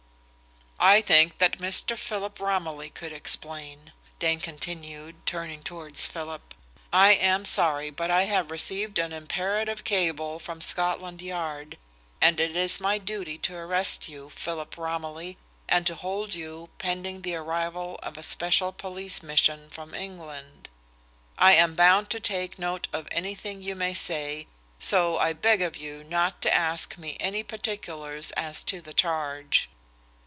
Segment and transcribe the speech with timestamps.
[0.83, 1.95] "I think that Mr.
[1.95, 6.55] Philip Romilly could explain," Dane continued, turning towards Philip.
[6.91, 11.77] "I am sorry, but I have received an imperative cable from Scotland Yard,
[12.19, 15.37] and it is my duty to arrest you, Philip Romilly,
[15.69, 20.67] and to hold you, pending the arrival of a special police mission from England.
[21.37, 24.47] I am bound to take note of anything you may say,
[24.79, 29.69] so I beg of you not to ask me any particulars as to the charge."